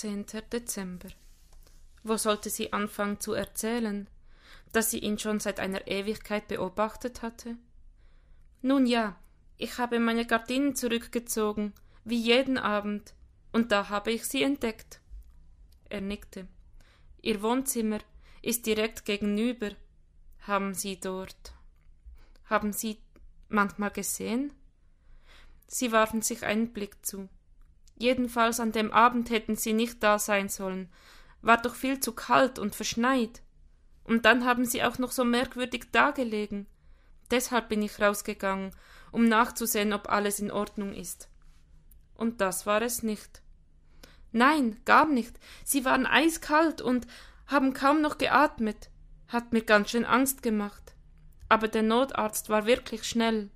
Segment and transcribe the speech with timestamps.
[0.00, 0.24] 10.
[0.50, 1.10] Dezember.
[2.02, 4.08] Wo sollte sie anfangen zu erzählen?
[4.72, 7.58] Dass sie ihn schon seit einer Ewigkeit beobachtet hatte?
[8.62, 9.20] Nun ja,
[9.58, 11.74] ich habe meine Gardinen zurückgezogen,
[12.04, 13.12] wie jeden Abend,
[13.52, 15.02] und da habe ich sie entdeckt.
[15.90, 16.48] Er nickte.
[17.20, 17.98] Ihr Wohnzimmer
[18.40, 19.72] ist direkt gegenüber.
[20.46, 21.52] Haben Sie dort.
[22.46, 23.02] Haben Sie
[23.50, 24.54] manchmal gesehen?
[25.66, 27.28] Sie warfen sich einen Blick zu.
[28.00, 30.88] Jedenfalls an dem Abend hätten sie nicht da sein sollen.
[31.42, 33.42] War doch viel zu kalt und verschneit.
[34.04, 36.66] Und dann haben sie auch noch so merkwürdig dagelegen.
[37.30, 38.74] Deshalb bin ich rausgegangen,
[39.12, 41.28] um nachzusehen, ob alles in Ordnung ist.
[42.14, 43.42] Und das war es nicht.
[44.32, 45.38] Nein, gar nicht.
[45.62, 47.06] Sie waren eiskalt und
[47.48, 48.88] haben kaum noch geatmet.
[49.28, 50.94] Hat mir ganz schön Angst gemacht.
[51.50, 53.50] Aber der Notarzt war wirklich schnell.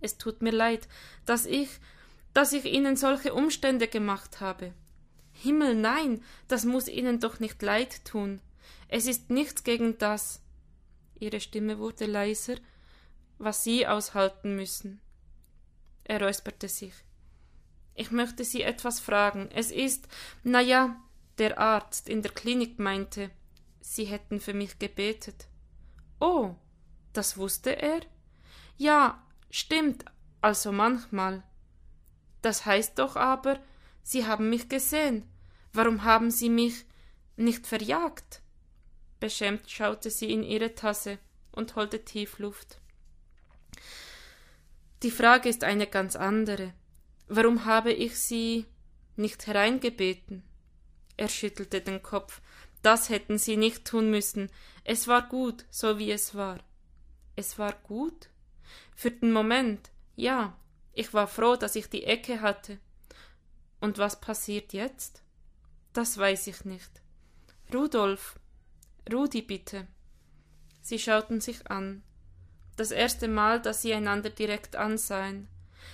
[0.00, 0.88] Es tut mir leid,
[1.24, 1.68] dass ich,
[2.34, 4.72] dass ich Ihnen solche Umstände gemacht habe.
[5.32, 8.40] Himmel, nein, das muss Ihnen doch nicht leid tun.
[8.88, 10.42] Es ist nichts gegen das.
[11.18, 12.56] Ihre Stimme wurde leiser,
[13.38, 15.00] was Sie aushalten müssen.
[16.04, 16.94] Er räusperte sich.
[17.94, 19.48] Ich möchte Sie etwas fragen.
[19.52, 20.08] Es ist,
[20.42, 20.96] na ja,
[21.38, 23.30] der Arzt in der Klinik meinte,
[23.80, 25.48] Sie hätten für mich gebetet.
[26.20, 26.54] Oh,
[27.12, 28.00] das wusste er?
[28.76, 30.04] Ja, stimmt,
[30.40, 31.42] also manchmal.
[32.42, 33.58] Das heißt doch aber,
[34.02, 35.28] Sie haben mich gesehen.
[35.72, 36.86] Warum haben Sie mich
[37.36, 38.42] nicht verjagt?
[39.20, 41.18] Beschämt schaute sie in ihre Tasse
[41.52, 42.80] und holte tief Luft.
[45.02, 46.72] Die Frage ist eine ganz andere.
[47.26, 48.66] Warum habe ich Sie
[49.16, 50.42] nicht hereingebeten?
[51.16, 52.40] Er schüttelte den Kopf.
[52.82, 54.50] Das hätten Sie nicht tun müssen.
[54.84, 56.58] Es war gut, so wie es war.
[57.36, 58.30] Es war gut?
[58.94, 60.56] Für den Moment, ja.
[60.98, 62.80] Ich war froh, dass ich die Ecke hatte.
[63.80, 65.22] Und was passiert jetzt?
[65.92, 66.90] Das weiß ich nicht.
[67.72, 68.40] Rudolf.
[69.08, 69.86] Rudi, bitte.
[70.82, 72.02] Sie schauten sich an.
[72.74, 75.46] Das erste Mal, dass sie einander direkt ansahen.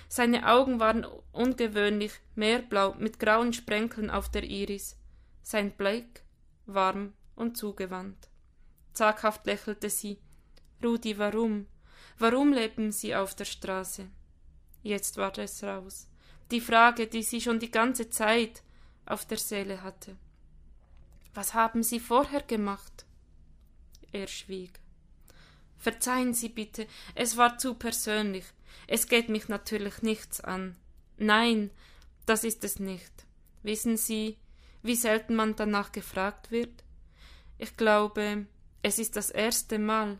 [0.09, 4.97] Seine Augen waren ungewöhnlich meerblau mit grauen Sprenkeln auf der Iris.
[5.43, 6.23] Sein Blick
[6.65, 8.31] warm und zugewandt.
[8.95, 10.19] Zaghaft lächelte sie.
[10.83, 11.67] Rudi, warum?
[12.19, 14.09] Warum leben Sie auf der Straße?
[14.85, 16.07] Jetzt war es raus.
[16.51, 18.63] Die Frage, die sie schon die ganze Zeit
[19.07, 20.15] auf der Seele hatte.
[21.33, 23.07] Was haben Sie vorher gemacht?
[24.13, 24.79] Er schwieg.
[25.79, 28.45] Verzeihen Sie bitte, es war zu persönlich.
[28.87, 30.77] Es geht mich natürlich nichts an.
[31.17, 31.71] Nein,
[32.27, 33.13] das ist es nicht.
[33.63, 34.37] Wissen Sie,
[34.83, 36.85] wie selten man danach gefragt wird?
[37.57, 38.47] Ich glaube,
[38.83, 40.19] es ist das erste Mal,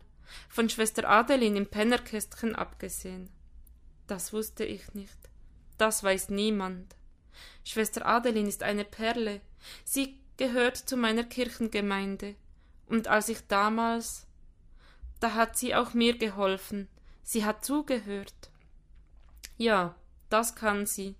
[0.49, 3.29] von Schwester Adeline im Pennerkästchen abgesehen.
[4.07, 5.17] Das wusste ich nicht.
[5.77, 6.95] Das weiß niemand.
[7.63, 9.41] Schwester Adeline ist eine Perle.
[9.83, 12.35] Sie gehört zu meiner Kirchengemeinde.
[12.87, 14.27] Und als ich damals.
[15.19, 16.87] Da hat sie auch mir geholfen.
[17.23, 18.51] Sie hat zugehört.
[19.57, 19.95] Ja,
[20.29, 21.15] das kann sie.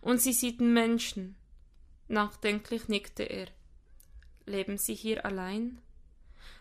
[0.00, 1.36] Und sie sieht Menschen.
[2.08, 3.46] Nachdenklich nickte er.
[4.46, 5.80] Leben Sie hier allein?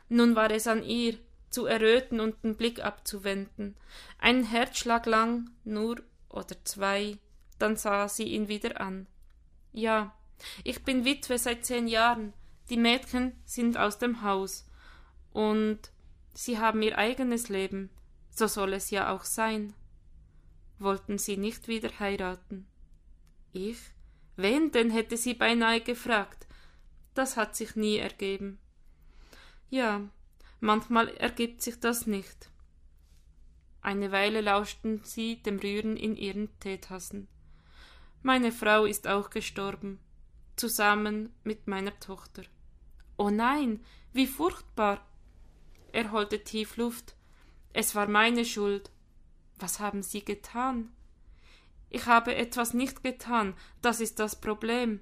[0.07, 1.17] Nun war es an ihr,
[1.53, 3.75] zu erröten und den Blick abzuwenden.
[4.17, 7.17] Einen Herzschlag lang, nur oder zwei,
[7.59, 9.07] dann sah sie ihn wieder an.
[9.71, 10.15] Ja,
[10.63, 12.33] ich bin Witwe seit zehn Jahren.
[12.69, 14.67] Die Mädchen sind aus dem Haus.
[15.31, 15.79] Und
[16.33, 17.89] sie haben ihr eigenes Leben.
[18.29, 19.73] So soll es ja auch sein.
[20.79, 22.67] Wollten sie nicht wieder heiraten?
[23.51, 23.79] Ich?
[24.35, 26.47] Wen denn hätte sie beinahe gefragt.
[27.13, 28.57] Das hat sich nie ergeben.
[29.69, 30.01] Ja,
[30.65, 32.49] Manchmal ergibt sich das nicht.
[33.81, 37.27] Eine Weile lauschten sie dem Rühren in ihren Teetassen.
[38.21, 39.99] Meine Frau ist auch gestorben,
[40.55, 42.43] zusammen mit meiner Tochter.
[43.17, 45.05] Oh nein, wie furchtbar.
[45.91, 47.17] Er holte tief Luft.
[47.73, 48.89] Es war meine Schuld.
[49.59, 50.93] Was haben Sie getan?
[51.89, 55.01] Ich habe etwas nicht getan, das ist das Problem.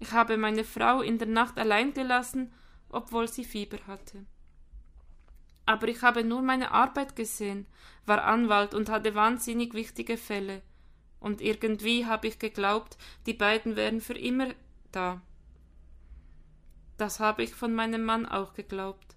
[0.00, 2.52] Ich habe meine Frau in der Nacht allein gelassen,
[2.90, 4.26] obwohl sie Fieber hatte
[5.68, 7.66] aber ich habe nur meine Arbeit gesehen,
[8.06, 10.62] war Anwalt und hatte wahnsinnig wichtige Fälle.
[11.20, 14.48] Und irgendwie habe ich geglaubt, die beiden wären für immer
[14.92, 15.20] da.
[16.96, 19.14] Das habe ich von meinem Mann auch geglaubt.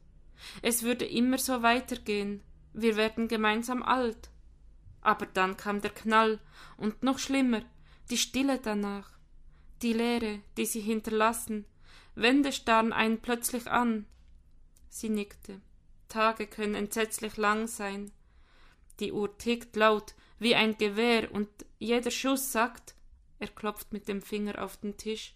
[0.62, 2.44] Es würde immer so weitergehen,
[2.74, 4.30] wir werden gemeinsam alt.
[5.00, 6.42] Aber dann kam der Knall,
[6.76, 7.62] und noch schlimmer,
[8.10, 9.10] die Stille danach,
[9.82, 11.64] die Leere, die sie hinterlassen,
[12.16, 14.06] Wände starren einen plötzlich an.
[14.90, 15.62] Sie nickte.
[16.12, 18.12] Tage können entsetzlich lang sein.
[19.00, 21.50] Die Uhr tickt laut wie ein Gewehr und
[21.80, 22.96] jeder Schuss sagt,
[23.40, 25.36] er klopft mit dem Finger auf den Tisch,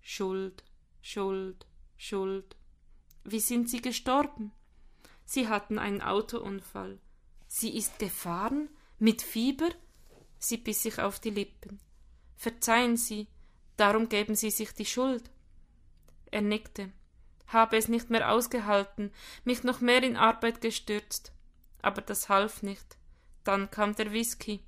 [0.00, 0.64] Schuld,
[1.02, 1.66] Schuld,
[1.96, 2.56] Schuld.
[3.24, 4.52] Wie sind Sie gestorben?
[5.24, 6.98] Sie hatten einen Autounfall.
[7.46, 8.68] Sie ist gefahren?
[8.98, 9.70] Mit Fieber?
[10.38, 11.78] Sie biss sich auf die Lippen.
[12.36, 13.28] Verzeihen Sie,
[13.76, 15.30] darum geben Sie sich die Schuld.
[16.30, 16.90] Er nickte,
[17.52, 19.12] habe es nicht mehr ausgehalten,
[19.44, 21.32] mich noch mehr in Arbeit gestürzt.
[21.80, 22.96] Aber das half nicht.
[23.44, 24.62] Dann kam der Whisky.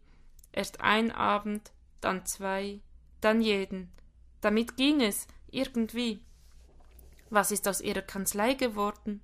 [0.52, 2.80] Erst ein Abend, dann zwei,
[3.20, 3.92] dann jeden.
[4.40, 6.20] Damit ging es, irgendwie.
[7.30, 9.20] Was ist aus ihrer Kanzlei geworden?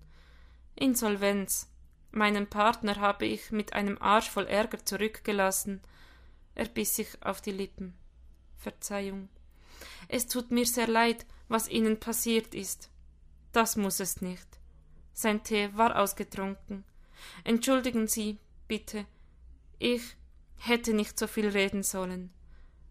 [0.75, 1.69] Insolvenz.
[2.11, 5.81] Meinen Partner habe ich mit einem Arsch voll Ärger zurückgelassen.
[6.55, 7.95] Er biss sich auf die Lippen.
[8.57, 9.29] Verzeihung.
[10.09, 12.91] Es tut mir sehr leid, was Ihnen passiert ist.
[13.53, 14.47] Das muss es nicht.
[15.13, 16.85] Sein Tee war ausgetrunken.
[17.45, 18.39] Entschuldigen Sie,
[18.69, 19.07] bitte.
[19.79, 20.17] Ich
[20.57, 22.31] hätte nicht so viel reden sollen,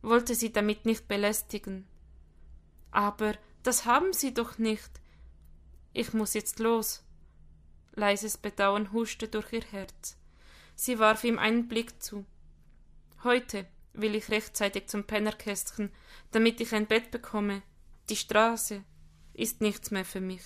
[0.01, 1.87] wollte Sie damit nicht belästigen.
[2.91, 3.33] Aber
[3.63, 4.89] das haben Sie doch nicht.
[5.93, 7.03] Ich muss jetzt los.
[7.93, 10.17] Leises Bedauern huschte durch ihr Herz.
[10.75, 12.25] Sie warf ihm einen Blick zu.
[13.23, 15.91] Heute will ich rechtzeitig zum Pennerkästchen,
[16.31, 17.61] damit ich ein Bett bekomme.
[18.09, 18.83] Die Straße
[19.33, 20.41] ist nichts mehr für mich.